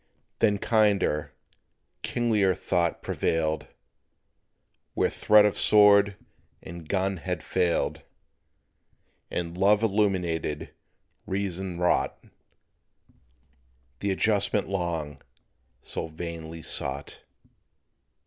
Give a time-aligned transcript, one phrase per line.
[0.39, 1.31] Then kinder,
[2.01, 3.67] kinglier thought prevailed,
[4.95, 6.15] Where threat of sword
[6.63, 8.01] and gun had failed;
[9.29, 10.71] And love illumined
[11.27, 12.17] reason wrought
[13.99, 15.21] The adjustment long
[15.83, 17.21] so vainly sought.